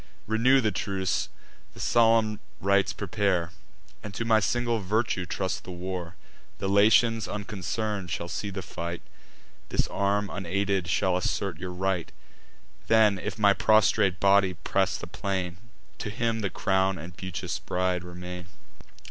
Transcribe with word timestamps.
Renew 0.25 0.59
the 0.61 0.71
truce; 0.71 1.29
the 1.75 1.79
solemn 1.79 2.39
rites 2.59 2.91
prepare, 2.91 3.51
And 4.01 4.15
to 4.15 4.25
my 4.25 4.39
single 4.39 4.79
virtue 4.79 5.27
trust 5.27 5.63
the 5.63 5.69
war. 5.69 6.15
The 6.57 6.67
Latians 6.67 7.27
unconcern'd 7.27 8.09
shall 8.09 8.27
see 8.27 8.49
the 8.49 8.63
fight; 8.63 9.03
This 9.69 9.87
arm 9.89 10.27
unaided 10.31 10.87
shall 10.87 11.17
assert 11.17 11.59
your 11.59 11.69
right: 11.71 12.11
Then, 12.87 13.19
if 13.19 13.37
my 13.37 13.53
prostrate 13.53 14.19
body 14.19 14.55
press 14.55 14.97
the 14.97 15.05
plain, 15.05 15.57
To 15.99 16.09
him 16.09 16.39
the 16.39 16.49
crown 16.49 16.97
and 16.97 17.15
beauteous 17.15 17.59
bride 17.59 18.03
remain." 18.03 18.47